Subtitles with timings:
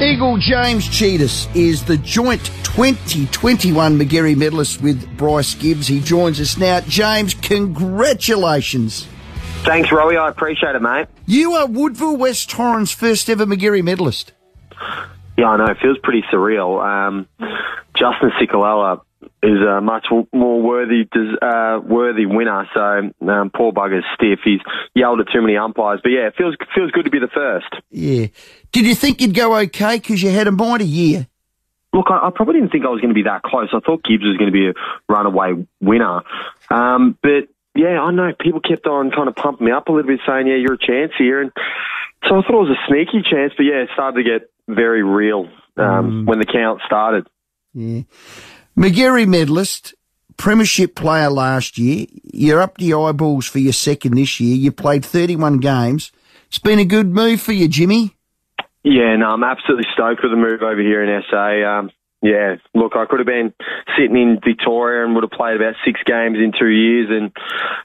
[0.00, 5.86] Eagle James Tsitas is the joint 2021 Magarey medalist with Bryce Gibbs.
[5.86, 6.80] He joins us now.
[6.82, 9.06] James, congratulations.
[9.62, 10.20] Thanks, Rowie.
[10.20, 11.06] I appreciate it, mate.
[11.24, 14.32] You are Woodville West Torrens' first ever Magarey medalist.
[15.38, 15.64] Yeah, I know.
[15.64, 16.84] It feels pretty surreal.
[16.84, 17.26] Um,
[17.94, 19.00] Justin Cicolella
[19.42, 21.08] is a much more worthy
[21.42, 22.68] uh, worthy winner.
[22.74, 24.40] So um, poor bugger's stiff.
[24.44, 24.60] He's
[24.94, 26.00] yelled at too many umpires.
[26.02, 27.68] But yeah, it feels feels good to be the first.
[27.90, 28.26] Yeah.
[28.72, 31.26] Did you think you'd go okay because you had a mighty year?
[31.92, 33.68] Look, I, I, probably didn't think I was going to be that close.
[33.72, 34.74] I thought Gibbs was going to be a
[35.08, 36.22] runaway winner.
[36.68, 40.08] Um, but yeah, I know people kept on kind of pumping me up a little
[40.08, 41.52] bit, saying, "Yeah, you're a chance here." And
[42.28, 45.02] so I thought it was a sneaky chance, but yeah, it started to get very
[45.02, 46.26] real um, mm.
[46.26, 47.28] when the count started.
[47.72, 48.02] Yeah.
[48.76, 49.94] Magarey medalist,
[50.36, 52.06] premiership player last year.
[52.24, 54.54] You're up to your eyeballs for your second this year.
[54.54, 56.12] You played 31 games.
[56.48, 58.14] It's been a good move for you, Jimmy.
[58.82, 61.78] Yeah, no, I'm absolutely stoked with the move over here in SA.
[61.78, 61.90] Um,
[62.22, 63.54] yeah, look, I could have been
[63.96, 67.32] sitting in Victoria and would have played about six games in two years and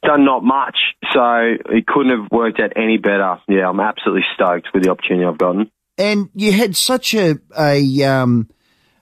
[0.04, 0.78] done not much.
[1.14, 3.38] So it couldn't have worked out any better.
[3.48, 5.72] Yeah, I'm absolutely stoked with the opportunity I've gotten.
[5.98, 8.50] And you had such a a um,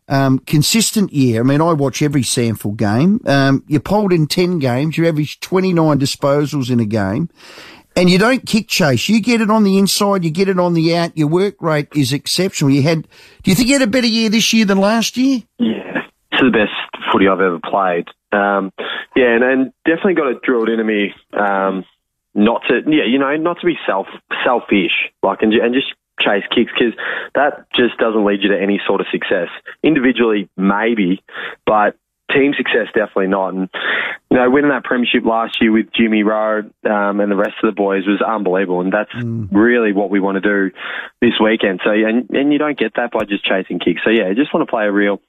[0.10, 1.42] um, consistent year.
[1.42, 3.22] I mean, I watch every SANFL game.
[3.26, 7.30] Um, you polled in 10 games, you average 29 disposals in a game,
[7.96, 9.08] and you don't kick chase.
[9.08, 11.16] You get it on the inside, you get it on the out.
[11.16, 12.72] Your work rate is exceptional.
[12.72, 13.04] You had,
[13.44, 15.44] do you think you had a better year this year than last year?
[15.60, 16.72] Yeah, it's the best
[17.12, 18.08] footy I've ever played.
[18.32, 18.74] Um,
[19.16, 21.14] yeah, and, and, definitely got it drilled into me.
[21.34, 21.84] Um,
[22.36, 24.06] not to, yeah, you know, not to be self
[24.46, 24.92] selfish,
[25.24, 25.88] like, and, and just
[26.20, 26.94] chase kicks because
[27.36, 29.50] that just doesn't lead you to any sort of success.
[29.84, 31.24] Individually, maybe,
[31.66, 31.96] but
[32.34, 33.54] team success definitely not.
[33.54, 33.70] And
[34.30, 37.74] you know, winning that premiership last year with Jimmy Rowe um, and the rest of
[37.74, 39.48] the boys was unbelievable, and that's mm.
[39.52, 40.76] really what we want to do
[41.22, 41.82] this weekend.
[41.84, 44.02] So, and and you don't get that by just chasing kicks.
[44.04, 45.22] So yeah, I just want to play a real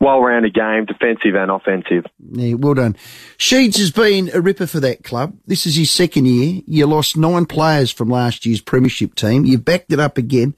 [0.00, 2.04] well-rounded game, defensive and offensive.
[2.32, 2.96] Yeah, well done.
[3.38, 5.36] Sheeds has been a ripper for that club.
[5.46, 6.62] This is his second year.
[6.66, 9.44] You lost nine players from last year's premiership team.
[9.44, 10.54] You've backed it up again.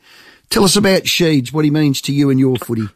[0.50, 2.88] Tell us about Sheeds, what he means to you and your footy.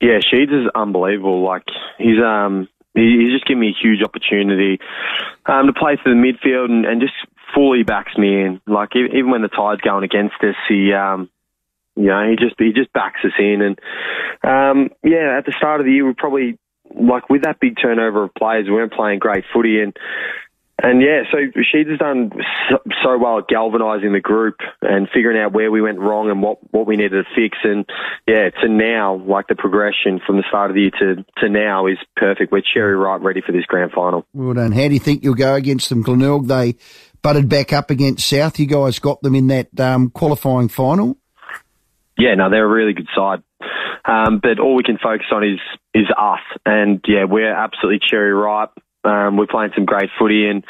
[0.00, 1.42] Yeah, Sheeds is unbelievable.
[1.42, 1.64] Like
[1.98, 4.78] he's um he's just given me a huge opportunity
[5.46, 7.14] um, to play for the midfield and, and just
[7.54, 8.60] fully backs me in.
[8.66, 11.30] Like even when the tide's going against us, he um
[11.96, 13.80] you know, he just he just backs us in, and
[14.46, 16.58] um, yeah, at the start of the year, we probably
[16.94, 19.96] like with that big turnover of players, we weren't playing great footy, and
[20.80, 21.38] and yeah, so
[21.72, 22.30] she's done
[22.70, 26.40] so, so well at galvanising the group and figuring out where we went wrong and
[26.40, 27.86] what what we needed to fix, and
[28.28, 31.86] yeah, to now, like the progression from the start of the year to to now
[31.86, 32.52] is perfect.
[32.52, 34.24] We're cherry ripe, ready for this grand final.
[34.32, 34.70] Well done.
[34.70, 36.46] How do you think you'll go against them, Glenelg?
[36.46, 36.76] They
[37.20, 38.60] butted back up against South.
[38.60, 41.16] You guys got them in that um, qualifying final
[42.18, 43.42] yeah, no, they're a really good side.
[44.06, 45.58] Um, but all we can focus on is
[45.94, 48.70] is us, and yeah, we're absolutely cherry ripe.
[49.04, 50.64] Um, we're playing some great footy, and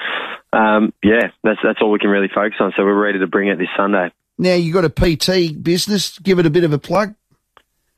[0.53, 2.73] um, yeah, that's that's all we can really focus on.
[2.77, 4.11] So we're ready to bring it this Sunday.
[4.39, 6.19] Now you got a PT business.
[6.19, 7.15] Give it a bit of a plug.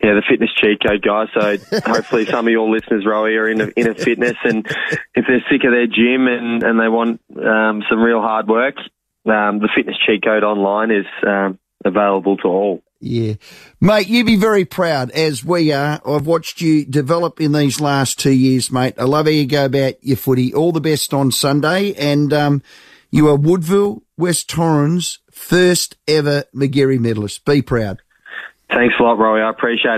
[0.02, 1.28] Yeah, the fitness cheat code, guys.
[1.34, 4.64] So hopefully some of your listeners, Rowie, are in a, in a fitness, and
[5.14, 8.76] if they're sick of their gym and and they want um, some real hard work,
[9.26, 12.82] um, the fitness cheat code online is um, available to all.
[13.00, 13.34] Yeah.
[13.80, 16.00] Mate, you be very proud as we are.
[16.04, 18.94] I've watched you develop in these last two years, mate.
[18.98, 20.52] I love how you go about your footy.
[20.52, 21.94] All the best on Sunday.
[21.94, 22.62] And, um,
[23.10, 27.44] you are Woodville, West Torrens' first ever Magarey medalist.
[27.44, 28.02] Be proud.
[28.70, 29.40] Thanks a lot, Roy.
[29.40, 29.86] I appreciate it.